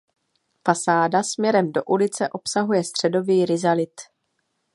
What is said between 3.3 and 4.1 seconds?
rizalit.